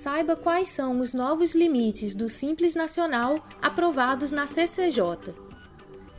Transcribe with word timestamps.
Saiba 0.00 0.34
quais 0.34 0.70
são 0.70 0.98
os 1.00 1.12
novos 1.12 1.54
limites 1.54 2.14
do 2.14 2.26
Simples 2.26 2.74
Nacional 2.74 3.46
aprovados 3.60 4.32
na 4.32 4.46
CCJ. 4.46 5.34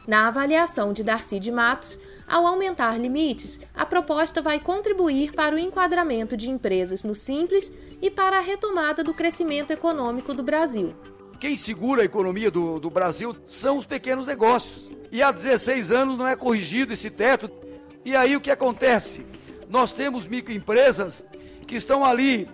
Na 0.06 0.28
avaliação 0.28 0.92
de 0.92 1.02
Darcy 1.02 1.40
de 1.40 1.50
Matos, 1.50 1.98
ao 2.28 2.46
aumentar 2.46 3.00
limites, 3.00 3.58
a 3.74 3.84
proposta 3.84 4.40
vai 4.40 4.60
contribuir 4.60 5.32
para 5.32 5.56
o 5.56 5.58
enquadramento 5.58 6.36
de 6.36 6.48
empresas 6.48 7.02
no 7.02 7.14
Simples 7.14 7.72
e 8.00 8.10
para 8.10 8.38
a 8.38 8.40
retomada 8.40 9.04
do 9.04 9.14
crescimento 9.14 9.72
econômico 9.72 10.32
do 10.32 10.42
Brasil. 10.42 10.94
Quem 11.38 11.56
segura 11.56 12.02
a 12.02 12.04
economia 12.04 12.50
do, 12.50 12.78
do 12.78 12.90
Brasil 12.90 13.34
são 13.44 13.78
os 13.78 13.86
pequenos 13.86 14.26
negócios. 14.26 14.90
E 15.10 15.22
há 15.22 15.32
16 15.32 15.90
anos 15.90 16.16
não 16.16 16.26
é 16.26 16.36
corrigido 16.36 16.92
esse 16.92 17.10
teto. 17.10 17.50
E 18.04 18.14
aí 18.14 18.36
o 18.36 18.40
que 18.40 18.50
acontece? 18.50 19.26
Nós 19.68 19.92
temos 19.92 20.26
microempresas 20.26 21.24
que 21.66 21.76
estão 21.76 22.04
ali 22.04 22.48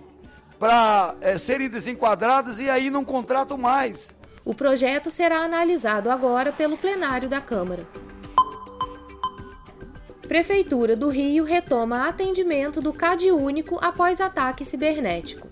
para 0.57 1.15
é, 1.21 1.37
serem 1.37 1.69
desenquadradas 1.69 2.59
e 2.59 2.69
aí 2.69 2.89
não 2.89 3.03
contratam 3.03 3.57
mais. 3.57 4.15
O 4.43 4.55
projeto 4.55 5.11
será 5.11 5.39
analisado 5.39 6.09
agora 6.09 6.51
pelo 6.51 6.77
plenário 6.77 7.27
da 7.27 7.41
Câmara. 7.41 7.85
Prefeitura 10.27 10.93
do 10.93 11.07
Rio 11.07 11.45
retoma 11.45 12.05
atendimento 12.05 12.81
do 12.81 12.91
CAD 12.91 13.31
único 13.31 13.79
após 13.81 14.19
ataque 14.19 14.65
cibernético. 14.65 15.47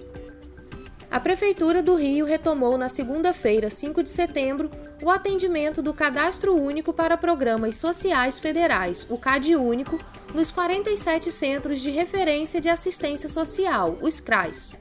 A 1.09 1.17
Prefeitura 1.17 1.81
do 1.81 1.95
Rio 1.95 2.25
retomou 2.25 2.77
na 2.77 2.89
segunda-feira, 2.89 3.69
5 3.69 4.03
de 4.03 4.09
setembro, 4.09 4.69
o 5.01 5.09
atendimento 5.09 5.81
do 5.81 5.93
Cadastro 5.93 6.53
Único 6.53 6.91
para 6.91 7.15
Programas 7.15 7.77
Sociais 7.77 8.37
Federais, 8.37 9.05
o 9.09 9.17
CAD 9.17 9.55
Único, 9.55 9.97
nos 10.33 10.51
47 10.51 11.31
Centros 11.31 11.79
de 11.79 11.89
Referência 11.89 12.59
de 12.59 12.67
Assistência 12.67 13.29
Social, 13.29 13.97
os 14.01 14.19
CRAS. 14.19 14.73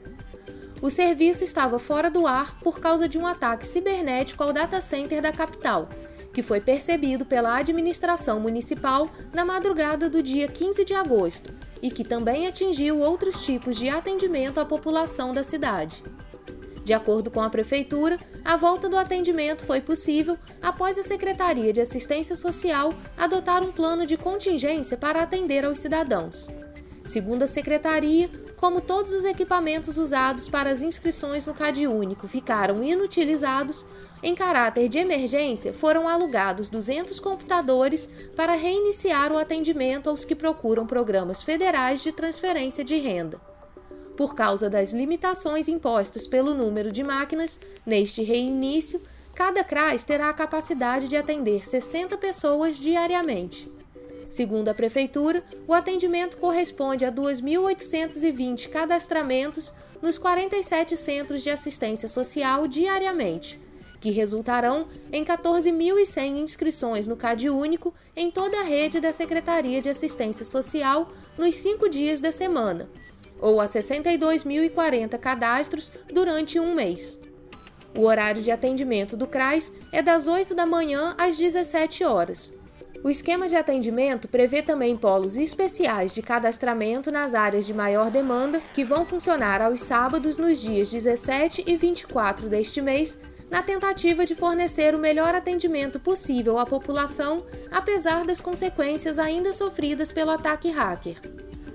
O 0.82 0.90
serviço 0.90 1.44
estava 1.44 1.78
fora 1.78 2.10
do 2.10 2.26
ar 2.26 2.58
por 2.58 2.80
causa 2.80 3.08
de 3.08 3.16
um 3.16 3.24
ataque 3.24 3.64
cibernético 3.64 4.42
ao 4.42 4.52
data 4.52 4.80
center 4.80 5.22
da 5.22 5.30
capital, 5.30 5.88
que 6.34 6.42
foi 6.42 6.60
percebido 6.60 7.24
pela 7.24 7.56
administração 7.56 8.40
municipal 8.40 9.08
na 9.32 9.44
madrugada 9.44 10.10
do 10.10 10.20
dia 10.20 10.48
15 10.48 10.84
de 10.84 10.92
agosto 10.92 11.54
e 11.80 11.90
que 11.90 12.02
também 12.02 12.48
atingiu 12.48 12.98
outros 12.98 13.40
tipos 13.40 13.76
de 13.76 13.88
atendimento 13.88 14.58
à 14.58 14.64
população 14.64 15.32
da 15.32 15.44
cidade. 15.44 16.02
De 16.84 16.92
acordo 16.92 17.30
com 17.30 17.40
a 17.40 17.48
Prefeitura, 17.48 18.18
a 18.44 18.56
volta 18.56 18.90
do 18.90 18.98
atendimento 18.98 19.64
foi 19.64 19.80
possível 19.80 20.36
após 20.60 20.98
a 20.98 21.02
Secretaria 21.02 21.72
de 21.72 21.80
Assistência 21.80 22.34
Social 22.34 22.92
adotar 23.16 23.62
um 23.62 23.72
plano 23.72 24.04
de 24.04 24.18
contingência 24.18 24.96
para 24.96 25.22
atender 25.22 25.64
aos 25.64 25.78
cidadãos. 25.78 26.46
Segundo 27.04 27.44
a 27.44 27.46
Secretaria, 27.46 28.28
como 28.56 28.80
todos 28.80 29.12
os 29.12 29.24
equipamentos 29.24 29.98
usados 29.98 30.48
para 30.48 30.70
as 30.70 30.82
inscrições 30.82 31.46
no 31.46 31.54
CAD 31.54 31.86
Único 31.86 32.28
ficaram 32.28 32.82
inutilizados, 32.82 33.84
em 34.22 34.34
caráter 34.34 34.88
de 34.88 34.98
emergência 34.98 35.72
foram 35.72 36.08
alugados 36.08 36.68
200 36.68 37.20
computadores 37.20 38.08
para 38.34 38.54
reiniciar 38.54 39.32
o 39.32 39.38
atendimento 39.38 40.08
aos 40.08 40.24
que 40.24 40.34
procuram 40.34 40.86
programas 40.86 41.42
federais 41.42 42.02
de 42.02 42.12
transferência 42.12 42.82
de 42.82 42.96
renda. 42.96 43.40
Por 44.16 44.34
causa 44.34 44.70
das 44.70 44.92
limitações 44.92 45.68
impostas 45.68 46.26
pelo 46.26 46.54
número 46.54 46.92
de 46.92 47.02
máquinas, 47.02 47.58
neste 47.84 48.22
reinício, 48.22 49.00
cada 49.34 49.64
CRAS 49.64 50.04
terá 50.04 50.28
a 50.28 50.34
capacidade 50.34 51.08
de 51.08 51.16
atender 51.16 51.66
60 51.66 52.16
pessoas 52.16 52.78
diariamente. 52.78 53.73
Segundo 54.28 54.68
a 54.68 54.74
Prefeitura, 54.74 55.44
o 55.66 55.72
atendimento 55.72 56.36
corresponde 56.36 57.04
a 57.04 57.12
2.820 57.12 58.68
cadastramentos 58.68 59.72
nos 60.02 60.18
47 60.18 60.96
centros 60.96 61.42
de 61.42 61.50
assistência 61.50 62.08
social 62.08 62.66
diariamente, 62.66 63.60
que 64.00 64.10
resultarão 64.10 64.88
em 65.10 65.24
14.100 65.24 66.38
inscrições 66.38 67.06
no 67.06 67.16
CAD 67.16 67.48
Único 67.48 67.94
em 68.14 68.30
toda 68.30 68.60
a 68.60 68.64
rede 68.64 69.00
da 69.00 69.12
Secretaria 69.12 69.80
de 69.80 69.88
Assistência 69.88 70.44
Social 70.44 71.10
nos 71.38 71.54
cinco 71.54 71.88
dias 71.88 72.20
da 72.20 72.32
semana 72.32 72.88
ou 73.40 73.60
a 73.60 73.66
62.040 73.66 75.18
cadastros 75.18 75.92
durante 76.12 76.58
um 76.58 76.74
mês. 76.74 77.18
O 77.94 78.02
horário 78.02 78.42
de 78.42 78.50
atendimento 78.50 79.16
do 79.16 79.26
CRAS 79.26 79.72
é 79.92 80.02
das 80.02 80.26
8 80.26 80.54
da 80.54 80.66
manhã 80.66 81.14
às 81.16 81.36
17 81.36 82.04
horas. 82.04 82.52
O 83.04 83.10
esquema 83.10 83.46
de 83.46 83.54
atendimento 83.54 84.26
prevê 84.26 84.62
também 84.62 84.96
polos 84.96 85.36
especiais 85.36 86.14
de 86.14 86.22
cadastramento 86.22 87.12
nas 87.12 87.34
áreas 87.34 87.66
de 87.66 87.74
maior 87.74 88.10
demanda, 88.10 88.62
que 88.72 88.82
vão 88.82 89.04
funcionar 89.04 89.60
aos 89.60 89.82
sábados 89.82 90.38
nos 90.38 90.58
dias 90.58 90.90
17 90.90 91.64
e 91.66 91.76
24 91.76 92.48
deste 92.48 92.80
mês, 92.80 93.18
na 93.50 93.60
tentativa 93.60 94.24
de 94.24 94.34
fornecer 94.34 94.94
o 94.94 94.98
melhor 94.98 95.34
atendimento 95.34 96.00
possível 96.00 96.58
à 96.58 96.64
população, 96.64 97.44
apesar 97.70 98.24
das 98.24 98.40
consequências 98.40 99.18
ainda 99.18 99.52
sofridas 99.52 100.10
pelo 100.10 100.30
ataque 100.30 100.70
hacker. 100.70 101.20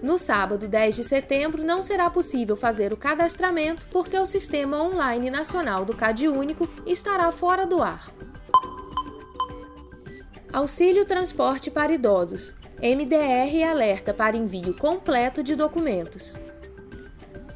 No 0.02 0.18
sábado 0.18 0.68
10 0.68 0.96
de 0.96 1.04
setembro, 1.04 1.64
não 1.64 1.84
será 1.84 2.10
possível 2.10 2.58
fazer 2.58 2.92
o 2.92 2.98
cadastramento 2.98 3.86
porque 3.92 4.18
o 4.18 4.26
Sistema 4.26 4.82
Online 4.82 5.30
Nacional 5.30 5.86
do 5.86 5.96
CadÚnico 5.96 6.68
estará 6.88 7.32
fora 7.32 7.68
do 7.68 7.84
ar. 7.84 8.19
Auxílio 10.52 11.06
Transporte 11.06 11.70
para 11.70 11.94
Idosos. 11.94 12.56
MDR 12.82 13.64
alerta 13.70 14.16
para 14.16 14.36
envio 14.36 14.74
completo 14.74 15.44
de 15.44 15.56
documentos. 15.56 16.36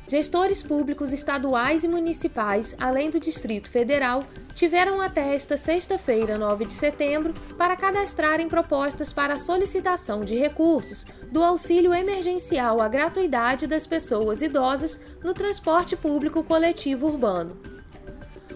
Gestores 0.08 0.62
públicos 0.62 1.12
estaduais 1.12 1.84
e 1.84 1.88
municipais, 1.88 2.76
além 2.80 3.10
do 3.10 3.20
Distrito 3.20 3.68
Federal, 3.68 4.24
tiveram 4.54 5.02
até 5.02 5.34
esta 5.34 5.58
sexta-feira, 5.58 6.38
9 6.38 6.66
de 6.66 6.74
setembro, 6.74 7.34
para 7.58 7.76
cadastrarem 7.76 8.48
propostas 8.48 9.12
para 9.12 9.34
a 9.34 9.40
solicitação 9.40 10.22
de 10.22 10.36
recursos 10.36 11.04
do 11.32 11.44
auxílio 11.44 11.96
emergencial 11.96 12.80
à 12.80 12.88
gratuidade 12.88 13.66
das 13.66 13.88
pessoas 13.88 14.44
idosas 14.44 15.00
no 15.24 15.34
transporte 15.34 15.96
público 15.96 16.44
coletivo 16.44 17.08
urbano. 17.08 17.60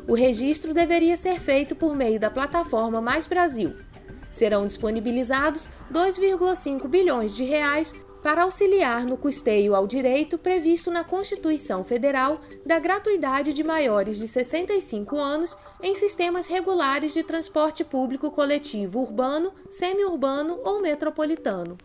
O 0.07 0.13
registro 0.13 0.75
deveria 0.75 1.17
ser 1.17 1.39
feito 1.39 1.75
por 1.75 1.95
meio 1.95 2.19
da 2.19 2.29
plataforma 2.29 3.01
Mais 3.01 3.25
Brasil. 3.25 3.86
Serão 4.31 4.65
disponibilizados 4.65 5.69
2,5 5.91 6.87
bilhões 6.87 7.35
de 7.35 7.43
reais 7.43 7.93
para 8.21 8.43
auxiliar 8.43 9.05
no 9.05 9.15
custeio 9.15 9.75
ao 9.75 9.87
direito 9.87 10.37
previsto 10.37 10.91
na 10.91 11.03
Constituição 11.03 11.83
Federal 11.83 12.41
da 12.65 12.79
gratuidade 12.79 13.53
de 13.53 13.63
maiores 13.63 14.17
de 14.17 14.27
65 14.27 15.17
anos 15.17 15.57
em 15.81 15.95
sistemas 15.95 16.47
regulares 16.47 17.13
de 17.13 17.23
transporte 17.23 17.83
público 17.83 18.31
coletivo 18.31 18.99
urbano, 18.99 19.53
semiurbano 19.71 20.59
ou 20.63 20.81
metropolitano. 20.81 21.77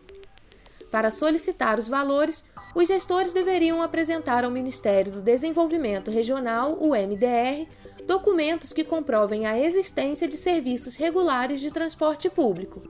Para 0.91 1.11
solicitar 1.11 1.79
os 1.79 1.89
valores, 1.89 2.44
os 2.75 2.89
gestores 2.89 3.33
deveriam 3.33 3.83
apresentar 3.83 4.44
ao 4.44 4.50
Ministério 4.50 5.12
do 5.12 5.21
Desenvolvimento 5.21 6.11
Regional, 6.11 6.77
o 6.81 6.89
MDR, 6.89 7.69
documentos 8.07 8.73
que 8.73 8.85
comprovem 8.85 9.47
a 9.47 9.59
existência 9.59 10.29
de 10.29 10.37
serviços 10.37 10.97
regulares 10.97 11.61
de 11.61 11.71
transporte 11.71 12.29
público. 12.29 12.83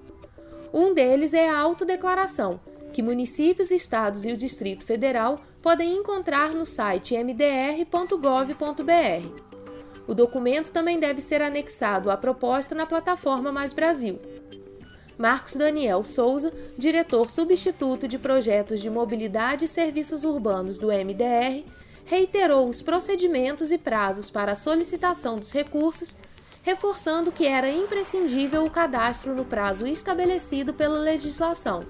Um 0.73 0.95
deles 0.95 1.35
é 1.35 1.49
a 1.49 1.59
autodeclaração 1.59 2.61
que 2.93 3.03
municípios, 3.03 3.71
estados 3.71 4.25
e 4.25 4.33
o 4.33 4.37
Distrito 4.37 4.85
Federal 4.85 5.41
podem 5.63 5.97
encontrar 5.97 6.51
no 6.51 6.67
site 6.67 7.15
mdr.gov.br. 7.15 7.83
O 10.07 10.15
documento 10.15 10.71
também 10.71 11.01
deve 11.01 11.21
ser 11.21 11.41
anexado 11.41 12.11
à 12.11 12.17
proposta 12.17 12.75
na 12.75 12.85
plataforma 12.85 13.51
Mais 13.51 13.73
Brasil. 13.73 14.21
Marcos 15.17 15.55
Daniel 15.55 16.05
Souza, 16.05 16.53
diretor 16.77 17.31
substituto 17.31 18.09
de 18.09 18.19
projetos 18.19 18.81
de 18.81 18.91
mobilidade 18.91 19.65
e 19.67 19.69
serviços 19.69 20.25
urbanos 20.25 20.79
do 20.79 20.89
MDR, 20.89 21.65
reiterou 22.05 22.69
os 22.69 22.83
procedimentos 22.83 23.71
e 23.71 23.79
prazos 23.79 24.31
para 24.31 24.53
a 24.53 24.57
solicitação 24.57 25.39
dos 25.39 25.53
recursos, 25.53 26.17
reforçando 26.63 27.33
que 27.33 27.47
era 27.47 27.71
imprescindível 27.71 28.65
o 28.65 28.71
cadastro 28.71 29.35
no 29.35 29.45
prazo 29.45 29.87
estabelecido 29.87 30.73
pela 30.73 30.99
legislação 30.99 31.85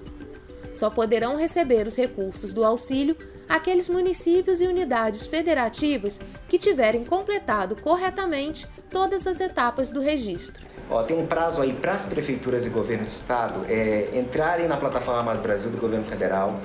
só 0.73 0.89
poderão 0.89 1.37
receber 1.37 1.87
os 1.87 1.95
recursos 1.95 2.51
do 2.51 2.65
auxílio 2.65 3.15
aqueles 3.47 3.87
municípios 3.87 4.61
e 4.61 4.67
unidades 4.67 5.27
federativas 5.27 6.19
que 6.49 6.57
tiverem 6.57 7.05
completado 7.05 7.75
corretamente 7.75 8.67
todas 8.89 9.27
as 9.27 9.39
etapas 9.39 9.91
do 9.91 9.99
registro. 9.99 10.65
Ó, 10.89 11.03
tem 11.03 11.17
um 11.17 11.25
prazo 11.25 11.61
aí 11.61 11.73
para 11.73 11.93
as 11.93 12.05
prefeituras 12.05 12.65
e 12.65 12.69
governo 12.69 13.03
do 13.03 13.09
estado 13.09 13.61
é, 13.69 14.09
entrarem 14.13 14.67
na 14.67 14.77
plataforma 14.77 15.23
Mais 15.23 15.39
Brasil 15.39 15.71
do 15.71 15.77
governo 15.77 16.05
federal, 16.05 16.59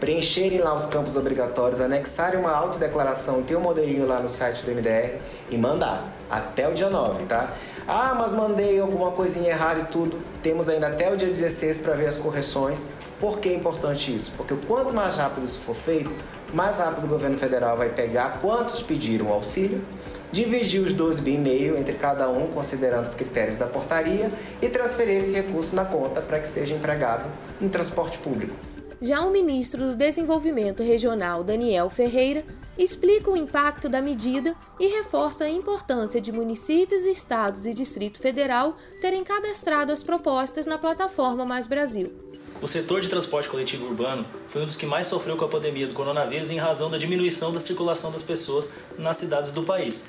preencherem 0.00 0.58
lá 0.58 0.74
os 0.74 0.86
campos 0.86 1.16
obrigatórios, 1.16 1.80
anexarem 1.80 2.40
uma 2.40 2.52
autodeclaração, 2.52 3.42
ter 3.42 3.56
um 3.56 3.60
modelinho 3.60 4.06
lá 4.06 4.20
no 4.20 4.28
site 4.28 4.64
do 4.64 4.70
MDR 4.70 5.16
e 5.50 5.58
mandar 5.58 6.12
até 6.30 6.68
o 6.68 6.72
dia 6.72 6.88
9, 6.88 7.24
tá? 7.24 7.52
Ah, 7.86 8.14
mas 8.14 8.34
mandei 8.34 8.78
alguma 8.78 9.12
coisinha 9.12 9.50
errada 9.50 9.80
e 9.80 9.84
tudo. 9.84 10.18
Temos 10.42 10.68
ainda 10.68 10.88
até 10.88 11.12
o 11.12 11.16
dia 11.16 11.28
16 11.28 11.78
para 11.78 11.94
ver 11.94 12.06
as 12.06 12.18
correções. 12.18 12.86
Por 13.18 13.40
que 13.40 13.48
é 13.48 13.54
importante 13.54 14.14
isso? 14.14 14.32
Porque 14.36 14.54
quanto 14.66 14.92
mais 14.92 15.16
rápido 15.16 15.44
isso 15.44 15.58
for 15.60 15.74
feito, 15.74 16.10
mais 16.52 16.78
rápido 16.78 17.04
o 17.04 17.08
governo 17.08 17.38
federal 17.38 17.76
vai 17.76 17.88
pegar 17.88 18.40
quantos 18.40 18.82
pediram 18.82 19.32
auxílio, 19.32 19.82
dividir 20.30 20.80
os 20.80 20.92
12 20.92 21.22
bi 21.22 21.34
e 21.34 21.38
meio 21.38 21.78
entre 21.78 21.94
cada 21.94 22.28
um, 22.28 22.48
considerando 22.48 23.06
os 23.06 23.14
critérios 23.14 23.56
da 23.56 23.66
portaria, 23.66 24.30
e 24.60 24.68
transferir 24.68 25.16
esse 25.16 25.32
recurso 25.32 25.74
na 25.74 25.84
conta 25.84 26.20
para 26.20 26.38
que 26.38 26.48
seja 26.48 26.74
empregado 26.74 27.28
no 27.60 27.68
transporte 27.68 28.18
público. 28.18 28.54
Já 29.00 29.20
o 29.20 29.30
ministro 29.30 29.90
do 29.90 29.96
Desenvolvimento 29.96 30.82
Regional, 30.82 31.44
Daniel 31.44 31.88
Ferreira, 31.88 32.44
explica 32.76 33.30
o 33.30 33.36
impacto 33.36 33.88
da 33.88 34.02
medida 34.02 34.56
e 34.78 34.88
reforça 34.88 35.44
a 35.44 35.48
importância 35.48 36.20
de 36.20 36.32
municípios, 36.32 37.04
estados 37.04 37.64
e 37.64 37.72
Distrito 37.72 38.18
Federal 38.18 38.76
terem 39.00 39.22
cadastrado 39.22 39.92
as 39.92 40.02
propostas 40.02 40.66
na 40.66 40.76
plataforma 40.76 41.44
Mais 41.44 41.64
Brasil. 41.64 42.12
O 42.60 42.66
setor 42.66 43.00
de 43.00 43.08
transporte 43.08 43.48
coletivo 43.48 43.86
urbano 43.86 44.26
foi 44.48 44.62
um 44.62 44.66
dos 44.66 44.74
que 44.74 44.84
mais 44.84 45.06
sofreu 45.06 45.36
com 45.36 45.44
a 45.44 45.48
pandemia 45.48 45.86
do 45.86 45.94
coronavírus 45.94 46.50
em 46.50 46.58
razão 46.58 46.90
da 46.90 46.98
diminuição 46.98 47.52
da 47.52 47.60
circulação 47.60 48.10
das 48.10 48.24
pessoas 48.24 48.68
nas 48.98 49.16
cidades 49.16 49.52
do 49.52 49.62
país. 49.62 50.08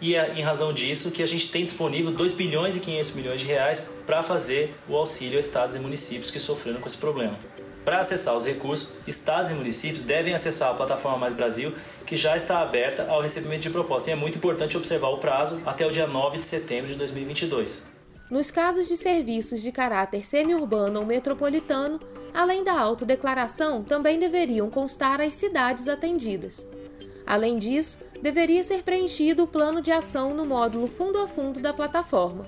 E 0.00 0.14
é 0.14 0.38
em 0.38 0.42
razão 0.42 0.72
disso 0.72 1.10
que 1.10 1.22
a 1.22 1.28
gente 1.28 1.50
tem 1.50 1.64
disponível 1.64 2.10
2 2.10 2.32
bilhões 2.32 2.76
e 2.76 2.80
500 2.80 3.10
milhões 3.12 3.40
de 3.42 3.46
reais 3.46 3.90
para 4.06 4.22
fazer 4.22 4.74
o 4.88 4.96
auxílio 4.96 5.36
a 5.36 5.40
estados 5.40 5.74
e 5.74 5.78
municípios 5.78 6.30
que 6.30 6.40
sofreram 6.40 6.80
com 6.80 6.88
esse 6.88 6.96
problema. 6.96 7.38
Para 7.84 8.00
acessar 8.00 8.36
os 8.36 8.46
recursos, 8.46 8.94
estados 9.06 9.50
e 9.50 9.54
municípios 9.54 10.02
devem 10.02 10.34
acessar 10.34 10.70
a 10.70 10.74
plataforma 10.74 11.18
Mais 11.18 11.32
Brasil, 11.32 11.74
que 12.06 12.14
já 12.14 12.36
está 12.36 12.60
aberta 12.60 13.06
ao 13.08 13.20
recebimento 13.20 13.62
de 13.62 13.70
propostas. 13.70 14.08
E 14.08 14.10
é 14.12 14.14
muito 14.16 14.38
importante 14.38 14.76
observar 14.76 15.08
o 15.08 15.18
prazo 15.18 15.60
até 15.66 15.84
o 15.84 15.90
dia 15.90 16.06
9 16.06 16.38
de 16.38 16.44
setembro 16.44 16.90
de 16.90 16.94
2022. 16.96 17.84
Nos 18.30 18.50
casos 18.50 18.88
de 18.88 18.96
serviços 18.96 19.60
de 19.60 19.72
caráter 19.72 20.24
semiurbano 20.24 21.00
ou 21.00 21.06
metropolitano, 21.06 22.00
além 22.32 22.62
da 22.62 22.78
autodeclaração, 22.78 23.82
também 23.82 24.18
deveriam 24.18 24.70
constar 24.70 25.20
as 25.20 25.34
cidades 25.34 25.88
atendidas. 25.88 26.66
Além 27.26 27.58
disso, 27.58 27.98
deveria 28.22 28.62
ser 28.62 28.82
preenchido 28.82 29.42
o 29.42 29.48
plano 29.48 29.82
de 29.82 29.90
ação 29.90 30.32
no 30.32 30.46
módulo 30.46 30.86
fundo 30.86 31.18
a 31.18 31.26
fundo 31.26 31.60
da 31.60 31.72
plataforma. 31.72 32.46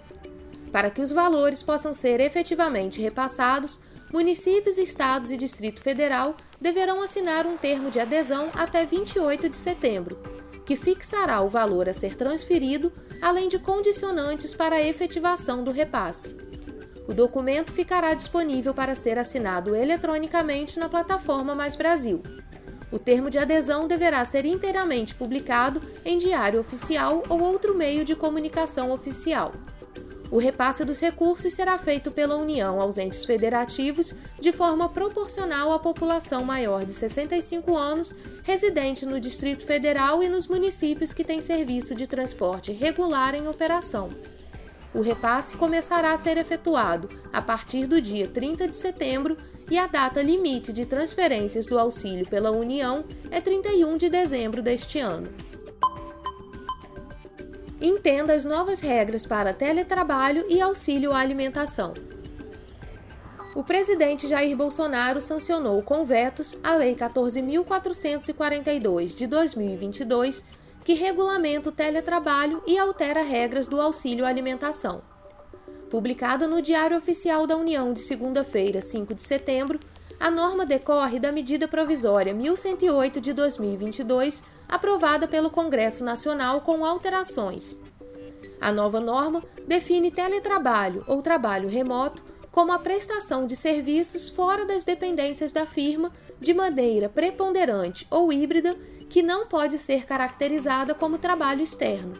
Para 0.72 0.90
que 0.90 1.00
os 1.00 1.10
valores 1.10 1.62
possam 1.62 1.92
ser 1.92 2.20
efetivamente 2.20 3.00
repassados, 3.00 3.78
municípios, 4.14 4.78
estados 4.78 5.32
e 5.32 5.36
Distrito 5.36 5.82
Federal 5.82 6.36
deverão 6.60 7.02
assinar 7.02 7.48
um 7.48 7.56
termo 7.56 7.90
de 7.90 7.98
adesão 7.98 8.48
até 8.54 8.86
28 8.86 9.48
de 9.48 9.56
setembro, 9.56 10.16
que 10.64 10.76
fixará 10.76 11.40
o 11.42 11.48
valor 11.48 11.88
a 11.88 11.92
ser 11.92 12.14
transferido, 12.14 12.92
além 13.20 13.48
de 13.48 13.58
condicionantes 13.58 14.54
para 14.54 14.76
a 14.76 14.80
efetivação 14.80 15.64
do 15.64 15.72
repasse. 15.72 16.36
O 17.08 17.12
documento 17.12 17.72
ficará 17.72 18.14
disponível 18.14 18.72
para 18.72 18.94
ser 18.94 19.18
assinado 19.18 19.74
eletronicamente 19.74 20.78
na 20.78 20.88
plataforma 20.88 21.52
Mais 21.52 21.74
Brasil. 21.74 22.22
O 22.92 23.00
termo 23.00 23.28
de 23.28 23.40
adesão 23.40 23.88
deverá 23.88 24.24
ser 24.24 24.46
inteiramente 24.46 25.12
publicado 25.12 25.80
em 26.04 26.18
Diário 26.18 26.60
Oficial 26.60 27.24
ou 27.28 27.42
outro 27.42 27.74
meio 27.74 28.04
de 28.04 28.14
comunicação 28.14 28.92
oficial. 28.92 29.50
O 30.30 30.38
repasse 30.38 30.84
dos 30.84 31.00
recursos 31.00 31.52
será 31.52 31.78
feito 31.78 32.10
pela 32.10 32.36
União 32.36 32.80
aos 32.80 32.98
entes 32.98 33.24
federativos 33.24 34.14
de 34.40 34.52
forma 34.52 34.88
proporcional 34.88 35.72
à 35.72 35.78
população 35.78 36.42
maior 36.44 36.84
de 36.84 36.92
65 36.92 37.76
anos 37.76 38.14
residente 38.42 39.06
no 39.06 39.20
Distrito 39.20 39.64
Federal 39.64 40.22
e 40.22 40.28
nos 40.28 40.48
municípios 40.48 41.12
que 41.12 41.24
têm 41.24 41.40
serviço 41.40 41.94
de 41.94 42.06
transporte 42.06 42.72
regular 42.72 43.34
em 43.34 43.46
operação. 43.46 44.08
O 44.92 45.00
repasse 45.00 45.56
começará 45.56 46.12
a 46.12 46.16
ser 46.16 46.36
efetuado 46.36 47.08
a 47.32 47.42
partir 47.42 47.86
do 47.86 48.00
dia 48.00 48.28
30 48.28 48.68
de 48.68 48.74
setembro 48.74 49.36
e 49.70 49.78
a 49.78 49.86
data 49.86 50.22
limite 50.22 50.72
de 50.72 50.86
transferências 50.86 51.66
do 51.66 51.78
auxílio 51.78 52.26
pela 52.26 52.50
União 52.50 53.04
é 53.30 53.40
31 53.40 53.96
de 53.96 54.08
dezembro 54.08 54.62
deste 54.62 54.98
ano 54.98 55.28
entenda 57.86 58.32
as 58.32 58.44
novas 58.44 58.80
regras 58.80 59.24
para 59.26 59.52
teletrabalho 59.52 60.44
e 60.48 60.60
auxílio 60.60 61.12
à 61.12 61.18
alimentação. 61.18 61.94
O 63.54 63.62
presidente 63.62 64.26
Jair 64.26 64.56
Bolsonaro 64.56 65.20
sancionou 65.20 65.82
com 65.82 66.04
vetos 66.04 66.58
a 66.62 66.74
Lei 66.74 66.96
14.442 66.96 69.14
de 69.14 69.26
2022, 69.26 70.42
que 70.84 70.94
regulamenta 70.94 71.68
o 71.68 71.72
teletrabalho 71.72 72.62
e 72.66 72.78
altera 72.78 73.22
regras 73.22 73.68
do 73.68 73.78
auxílio 73.80 74.24
à 74.24 74.28
alimentação. 74.28 75.02
Publicada 75.90 76.48
no 76.48 76.60
Diário 76.60 76.96
Oficial 76.96 77.46
da 77.46 77.56
União 77.56 77.92
de 77.92 78.00
segunda-feira, 78.00 78.80
5 78.80 79.14
de 79.14 79.22
setembro, 79.22 79.78
a 80.18 80.28
norma 80.30 80.66
decorre 80.66 81.20
da 81.20 81.30
medida 81.30 81.68
provisória 81.68 82.34
1108 82.34 83.20
de 83.20 83.32
2022 83.32 84.42
aprovada 84.68 85.26
pelo 85.26 85.50
Congresso 85.50 86.04
Nacional 86.04 86.60
com 86.60 86.84
alterações. 86.84 87.80
A 88.60 88.72
nova 88.72 89.00
norma 89.00 89.42
define 89.66 90.10
teletrabalho 90.10 91.04
ou 91.06 91.20
trabalho 91.20 91.68
remoto 91.68 92.22
como 92.50 92.72
a 92.72 92.78
prestação 92.78 93.46
de 93.46 93.56
serviços 93.56 94.28
fora 94.28 94.64
das 94.64 94.84
dependências 94.84 95.52
da 95.52 95.66
firma 95.66 96.12
de 96.40 96.54
maneira 96.54 97.08
preponderante 97.08 98.06
ou 98.10 98.32
híbrida 98.32 98.76
que 99.10 99.22
não 99.22 99.46
pode 99.46 99.78
ser 99.78 100.04
caracterizada 100.04 100.94
como 100.94 101.18
trabalho 101.18 101.62
externo. 101.62 102.18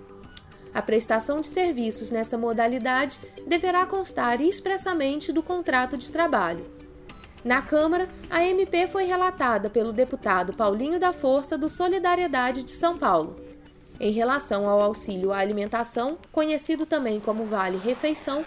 A 0.75 0.83
prestação 0.83 1.41
de 1.41 1.47
serviços 1.47 2.11
nessa 2.11 2.37
modalidade 2.37 3.21
deverá 3.47 3.87
constar 3.87 4.41
expressamente 4.41 5.33
do 5.33 5.43
contrato 5.43 5.97
de 5.97 6.11
trabalho. 6.11 6.67
Na 7.45 7.61
Câmara, 7.61 8.09
a 8.31 8.43
MP 8.43 8.87
foi 8.87 9.05
relatada 9.05 9.69
pelo 9.69 9.93
deputado 9.93 10.55
Paulinho 10.55 10.99
da 10.99 11.13
Força 11.13 11.59
do 11.59 11.69
Solidariedade 11.69 12.63
de 12.63 12.73
São 12.73 12.97
Paulo. 12.97 13.37
Em 14.01 14.11
relação 14.13 14.67
ao 14.67 14.81
auxílio 14.81 15.31
à 15.31 15.39
alimentação, 15.39 16.17
conhecido 16.33 16.87
também 16.87 17.21
como 17.21 17.45
Vale 17.45 17.77
Refeição, 17.77 18.43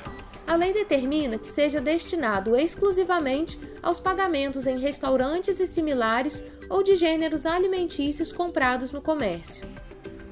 a 0.48 0.56
lei 0.56 0.74
determina 0.74 1.38
que 1.38 1.48
seja 1.48 1.80
destinado 1.80 2.56
exclusivamente 2.56 3.60
aos 3.84 4.00
pagamentos 4.00 4.66
em 4.66 4.80
restaurantes 4.80 5.60
e 5.60 5.68
similares 5.68 6.42
ou 6.68 6.82
de 6.82 6.96
gêneros 6.96 7.46
alimentícios 7.46 8.32
comprados 8.32 8.92
no 8.92 9.02
comércio. 9.02 9.64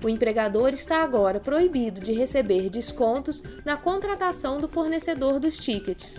O 0.03 0.09
empregador 0.09 0.69
está 0.69 1.03
agora 1.03 1.39
proibido 1.39 2.01
de 2.01 2.13
receber 2.13 2.69
descontos 2.69 3.43
na 3.63 3.77
contratação 3.77 4.57
do 4.57 4.67
fornecedor 4.67 5.39
dos 5.39 5.59
tickets. 5.59 6.15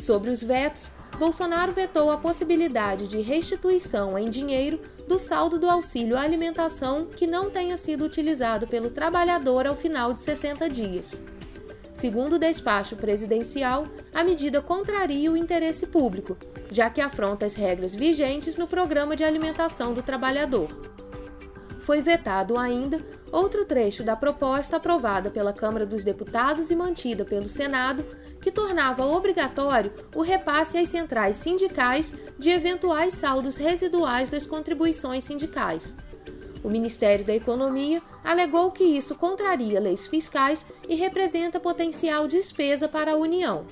Sobre 0.00 0.30
os 0.30 0.42
vetos, 0.42 0.90
Bolsonaro 1.18 1.72
vetou 1.72 2.10
a 2.10 2.18
possibilidade 2.18 3.08
de 3.08 3.20
restituição 3.20 4.18
em 4.18 4.28
dinheiro 4.28 4.78
do 5.08 5.18
saldo 5.18 5.58
do 5.58 5.68
auxílio 5.68 6.16
alimentação 6.16 7.06
que 7.06 7.26
não 7.26 7.50
tenha 7.50 7.78
sido 7.78 8.04
utilizado 8.04 8.66
pelo 8.66 8.90
trabalhador 8.90 9.66
ao 9.66 9.74
final 9.74 10.12
de 10.12 10.20
60 10.20 10.68
dias. 10.68 11.18
Segundo 11.94 12.34
o 12.34 12.38
despacho 12.38 12.96
presidencial, 12.96 13.84
a 14.12 14.22
medida 14.22 14.60
contraria 14.60 15.32
o 15.32 15.36
interesse 15.36 15.86
público, 15.86 16.36
já 16.70 16.90
que 16.90 17.00
afronta 17.00 17.46
as 17.46 17.54
regras 17.54 17.94
vigentes 17.94 18.56
no 18.56 18.66
programa 18.66 19.16
de 19.16 19.24
alimentação 19.24 19.94
do 19.94 20.02
trabalhador. 20.02 20.68
Foi 21.80 22.02
vetado 22.02 22.58
ainda 22.58 22.98
outro 23.36 23.66
trecho 23.66 24.02
da 24.02 24.16
proposta 24.16 24.76
aprovada 24.76 25.30
pela 25.30 25.52
Câmara 25.52 25.84
dos 25.84 26.02
Deputados 26.02 26.70
e 26.70 26.76
mantida 26.76 27.24
pelo 27.24 27.48
Senado, 27.48 28.04
que 28.40 28.50
tornava 28.50 29.04
obrigatório 29.04 29.92
o 30.14 30.22
repasse 30.22 30.78
às 30.78 30.88
centrais 30.88 31.36
sindicais 31.36 32.12
de 32.38 32.48
eventuais 32.48 33.14
saldos 33.14 33.56
residuais 33.58 34.30
das 34.30 34.46
contribuições 34.46 35.24
sindicais. 35.24 35.94
O 36.64 36.70
Ministério 36.70 37.24
da 37.24 37.34
Economia 37.34 38.00
alegou 38.24 38.70
que 38.70 38.84
isso 38.84 39.14
contraria 39.14 39.78
leis 39.78 40.06
fiscais 40.06 40.64
e 40.88 40.94
representa 40.94 41.60
potencial 41.60 42.26
despesa 42.26 42.88
para 42.88 43.12
a 43.12 43.16
União. 43.16 43.66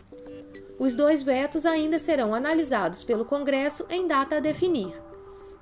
Os 0.79 0.95
dois 0.95 1.23
vetos 1.23 1.65
ainda 1.65 1.99
serão 1.99 2.35
analisados 2.35 3.03
pelo 3.03 3.25
Congresso 3.25 3.87
em 3.89 4.07
data 4.07 4.37
a 4.37 4.41
definir. 4.41 4.93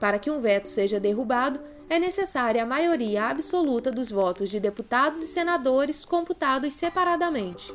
Para 0.00 0.18
que 0.18 0.30
um 0.30 0.40
veto 0.40 0.68
seja 0.68 0.98
derrubado, 0.98 1.60
é 1.92 1.98
necessária 1.98 2.62
a 2.62 2.66
maioria 2.66 3.24
absoluta 3.24 3.92
dos 3.92 4.10
votos 4.10 4.48
de 4.48 4.58
deputados 4.58 5.20
e 5.20 5.26
senadores 5.26 6.06
computados 6.06 6.72
separadamente. 6.72 7.70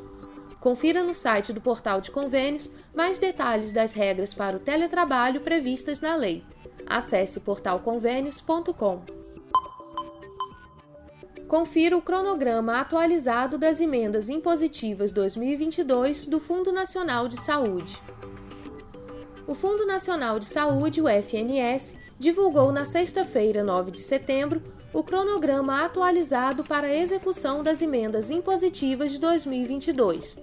Confira 0.59 1.03
no 1.03 1.13
site 1.13 1.53
do 1.53 1.61
Portal 1.61 2.01
de 2.01 2.09
Convênios 2.09 2.71
mais 2.95 3.19
detalhes 3.19 3.71
das 3.71 3.93
regras 3.93 4.33
para 4.33 4.57
o 4.57 4.59
teletrabalho 4.59 5.41
previstas 5.41 6.01
na 6.01 6.15
lei. 6.15 6.43
Acesse 6.83 7.39
portalconvênios.com. 7.41 9.03
Confira 11.47 11.95
o 11.95 12.01
cronograma 12.01 12.79
atualizado 12.79 13.55
das 13.55 13.79
emendas 13.79 14.29
impositivas 14.29 15.13
2022 15.13 16.25
do 16.25 16.39
Fundo 16.39 16.71
Nacional 16.71 17.27
de 17.27 17.39
Saúde. 17.39 18.01
O 19.45 19.53
Fundo 19.53 19.85
Nacional 19.85 20.39
de 20.39 20.45
Saúde, 20.45 21.01
o 21.01 21.07
FNS, 21.07 22.06
divulgou 22.19 22.71
na 22.71 22.85
sexta-feira, 22.85 23.63
9 23.63 23.91
de 23.91 23.99
setembro, 23.99 24.61
o 24.93 25.03
cronograma 25.03 25.83
atualizado 25.83 26.63
para 26.63 26.87
a 26.87 26.95
execução 26.95 27.61
das 27.61 27.81
emendas 27.81 28.31
impositivas 28.31 29.11
de 29.11 29.19
2022. 29.19 30.39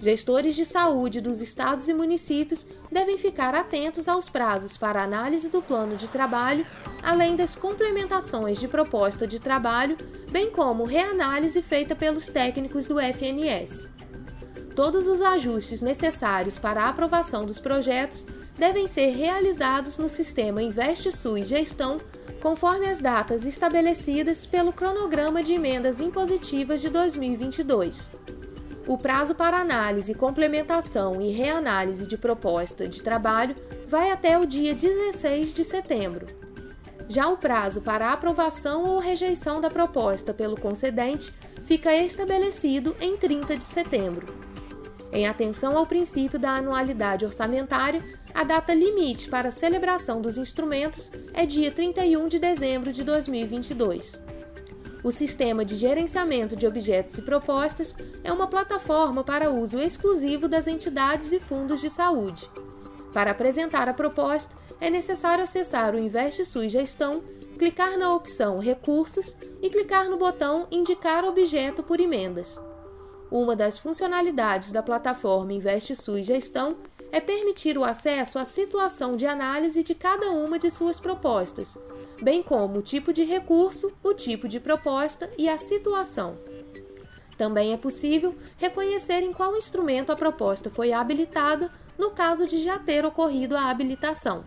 Gestores 0.00 0.54
de 0.54 0.64
saúde 0.64 1.20
dos 1.20 1.40
estados 1.40 1.88
e 1.88 1.94
municípios 1.94 2.66
devem 2.90 3.18
ficar 3.18 3.52
atentos 3.54 4.08
aos 4.08 4.28
prazos 4.28 4.76
para 4.76 5.02
análise 5.02 5.48
do 5.48 5.60
plano 5.60 5.96
de 5.96 6.06
trabalho, 6.06 6.64
além 7.02 7.34
das 7.34 7.56
complementações 7.56 8.60
de 8.60 8.68
proposta 8.68 9.26
de 9.26 9.40
trabalho, 9.40 9.98
bem 10.30 10.50
como 10.50 10.84
reanálise 10.84 11.60
feita 11.62 11.96
pelos 11.96 12.28
técnicos 12.28 12.86
do 12.86 13.00
FNS. 13.00 13.88
Todos 14.76 15.08
os 15.08 15.20
ajustes 15.20 15.80
necessários 15.80 16.56
para 16.56 16.84
a 16.84 16.88
aprovação 16.88 17.44
dos 17.44 17.58
projetos 17.58 18.24
devem 18.58 18.88
ser 18.88 19.10
realizados 19.10 19.96
no 19.96 20.08
sistema 20.08 20.60
InvestSUS 20.60 21.46
Gestão, 21.46 22.00
conforme 22.42 22.86
as 22.86 23.00
datas 23.00 23.46
estabelecidas 23.46 24.44
pelo 24.44 24.72
cronograma 24.72 25.42
de 25.42 25.52
emendas 25.52 26.00
impositivas 26.00 26.80
de 26.80 26.88
2022. 26.88 28.10
O 28.86 28.96
prazo 28.96 29.34
para 29.34 29.58
análise, 29.58 30.14
complementação 30.14 31.20
e 31.20 31.30
reanálise 31.30 32.06
de 32.06 32.16
proposta 32.16 32.88
de 32.88 33.02
trabalho 33.02 33.54
vai 33.86 34.10
até 34.10 34.38
o 34.38 34.46
dia 34.46 34.74
16 34.74 35.52
de 35.52 35.64
setembro. 35.64 36.26
Já 37.08 37.28
o 37.28 37.36
prazo 37.36 37.80
para 37.80 38.12
aprovação 38.12 38.84
ou 38.84 38.98
rejeição 38.98 39.60
da 39.60 39.70
proposta 39.70 40.34
pelo 40.34 40.60
concedente 40.60 41.32
fica 41.64 41.94
estabelecido 41.94 42.96
em 43.00 43.16
30 43.16 43.56
de 43.56 43.64
setembro. 43.64 44.26
Em 45.12 45.26
atenção 45.26 45.76
ao 45.76 45.86
princípio 45.86 46.38
da 46.38 46.52
anualidade 46.52 47.24
orçamentária, 47.24 48.02
a 48.34 48.44
data 48.44 48.74
limite 48.74 49.28
para 49.28 49.48
a 49.48 49.52
celebração 49.52 50.20
dos 50.20 50.38
instrumentos 50.38 51.10
é 51.34 51.44
dia 51.46 51.70
31 51.70 52.28
de 52.28 52.38
dezembro 52.38 52.92
de 52.92 53.02
2022. 53.02 54.20
O 55.02 55.10
Sistema 55.10 55.64
de 55.64 55.76
Gerenciamento 55.76 56.56
de 56.56 56.66
Objetos 56.66 57.18
e 57.18 57.22
Propostas 57.22 57.94
é 58.24 58.32
uma 58.32 58.48
plataforma 58.48 59.22
para 59.22 59.50
uso 59.50 59.78
exclusivo 59.78 60.48
das 60.48 60.66
entidades 60.66 61.30
e 61.32 61.38
fundos 61.38 61.80
de 61.80 61.88
saúde. 61.88 62.50
Para 63.14 63.30
apresentar 63.30 63.88
a 63.88 63.94
proposta, 63.94 64.56
é 64.80 64.90
necessário 64.90 65.44
acessar 65.44 65.94
o 65.94 65.98
InvestSUS 65.98 66.70
Gestão, 66.70 67.22
clicar 67.58 67.96
na 67.96 68.12
opção 68.12 68.58
Recursos 68.58 69.36
e 69.62 69.70
clicar 69.70 70.08
no 70.08 70.16
botão 70.16 70.66
Indicar 70.70 71.24
objeto 71.24 71.82
por 71.82 72.00
emendas. 72.00 72.60
Uma 73.30 73.54
das 73.54 73.78
funcionalidades 73.78 74.72
da 74.72 74.82
plataforma 74.82 75.52
InvestSUS 75.52 76.26
Gestão 76.26 76.76
é 77.10 77.20
permitir 77.20 77.78
o 77.78 77.84
acesso 77.84 78.38
à 78.38 78.44
situação 78.44 79.16
de 79.16 79.26
análise 79.26 79.82
de 79.82 79.94
cada 79.94 80.30
uma 80.30 80.58
de 80.58 80.70
suas 80.70 81.00
propostas, 81.00 81.78
bem 82.20 82.42
como 82.42 82.78
o 82.78 82.82
tipo 82.82 83.12
de 83.12 83.24
recurso, 83.24 83.92
o 84.02 84.12
tipo 84.12 84.48
de 84.48 84.60
proposta 84.60 85.30
e 85.38 85.48
a 85.48 85.56
situação. 85.56 86.36
Também 87.36 87.72
é 87.72 87.76
possível 87.76 88.34
reconhecer 88.56 89.22
em 89.22 89.32
qual 89.32 89.56
instrumento 89.56 90.10
a 90.10 90.16
proposta 90.16 90.68
foi 90.68 90.92
habilitada, 90.92 91.70
no 91.96 92.10
caso 92.10 92.46
de 92.46 92.58
já 92.58 92.78
ter 92.78 93.04
ocorrido 93.04 93.56
a 93.56 93.70
habilitação. 93.70 94.44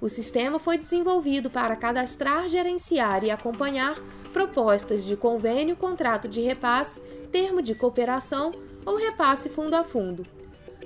O 0.00 0.08
sistema 0.08 0.58
foi 0.58 0.76
desenvolvido 0.76 1.48
para 1.48 1.76
cadastrar, 1.76 2.48
gerenciar 2.48 3.22
e 3.22 3.30
acompanhar 3.30 3.94
propostas 4.32 5.04
de 5.04 5.16
convênio, 5.16 5.76
contrato 5.76 6.28
de 6.28 6.40
repasse, 6.40 7.00
termo 7.30 7.62
de 7.62 7.74
cooperação 7.74 8.52
ou 8.84 8.96
repasse 8.96 9.48
fundo 9.48 9.74
a 9.74 9.84
fundo. 9.84 10.26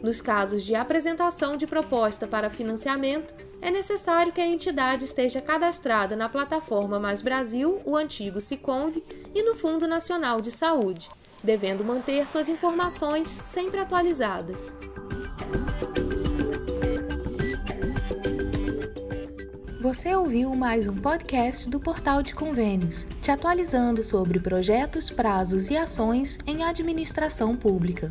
Nos 0.02 0.20
casos 0.20 0.62
de 0.62 0.74
apresentação 0.74 1.56
de 1.56 1.66
proposta 1.66 2.26
para 2.26 2.50
financiamento, 2.50 3.32
é 3.60 3.70
necessário 3.70 4.32
que 4.32 4.40
a 4.40 4.46
entidade 4.46 5.04
esteja 5.04 5.40
cadastrada 5.40 6.14
na 6.14 6.28
plataforma 6.28 7.00
Mais 7.00 7.20
Brasil, 7.20 7.80
o 7.84 7.96
antigo 7.96 8.40
Siconv, 8.40 9.02
e 9.34 9.42
no 9.42 9.54
Fundo 9.54 9.88
Nacional 9.88 10.40
de 10.40 10.50
Saúde, 10.50 11.08
devendo 11.42 11.84
manter 11.84 12.28
suas 12.28 12.48
informações 12.48 13.28
sempre 13.28 13.80
atualizadas. 13.80 14.70
Você 19.80 20.14
ouviu 20.14 20.54
mais 20.54 20.88
um 20.88 20.96
podcast 20.96 21.70
do 21.70 21.78
Portal 21.78 22.22
de 22.22 22.34
Convênios, 22.34 23.06
te 23.22 23.30
atualizando 23.30 24.02
sobre 24.02 24.40
projetos, 24.40 25.10
prazos 25.10 25.70
e 25.70 25.76
ações 25.76 26.38
em 26.44 26.64
administração 26.64 27.56
pública. 27.56 28.10